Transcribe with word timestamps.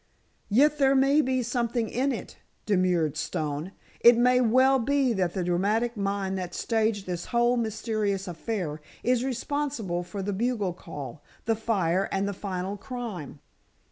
"Yet 0.49 0.79
there 0.79 0.95
may 0.95 1.21
be 1.21 1.43
something 1.43 1.87
in 1.87 2.11
it," 2.11 2.37
demurred 2.65 3.15
Stone. 3.17 3.71
"It 3.99 4.17
may 4.17 4.41
well 4.41 4.79
be 4.79 5.13
that 5.13 5.35
the 5.35 5.43
dramatic 5.43 5.95
mind 5.95 6.39
that 6.39 6.55
staged 6.55 7.05
this 7.05 7.25
whole 7.25 7.55
mysterious 7.55 8.27
affair 8.27 8.81
is 9.03 9.23
responsible 9.23 10.01
for 10.01 10.23
the 10.23 10.33
bugle 10.33 10.73
call, 10.73 11.21
the 11.45 11.55
fire, 11.55 12.09
and 12.11 12.27
the 12.27 12.33
final 12.33 12.77
crime." 12.77 13.41